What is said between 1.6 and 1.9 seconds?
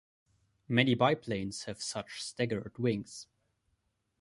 have